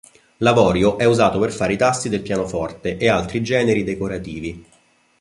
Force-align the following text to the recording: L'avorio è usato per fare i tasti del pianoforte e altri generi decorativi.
L'avorio 0.37 0.97
è 0.97 1.03
usato 1.05 1.37
per 1.37 1.51
fare 1.51 1.73
i 1.73 1.77
tasti 1.77 2.09
del 2.09 2.23
pianoforte 2.23 2.97
e 2.97 3.07
altri 3.07 3.43
generi 3.43 3.83
decorativi. 3.83 4.65